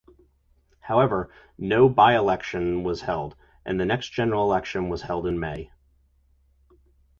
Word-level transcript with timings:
However, 0.79 1.31
no 1.59 1.87
by-election 1.87 2.83
was 2.83 3.01
held, 3.01 3.35
as 3.67 3.77
the 3.77 3.85
next 3.85 4.09
general 4.09 4.41
election 4.45 4.89
was 4.89 5.03
held 5.03 5.27
in 5.27 5.39
May. 5.39 5.69